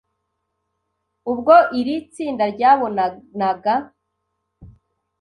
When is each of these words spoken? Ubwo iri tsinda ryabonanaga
Ubwo 1.31 1.55
iri 1.79 1.95
tsinda 2.11 2.43
ryabonanaga 2.53 3.73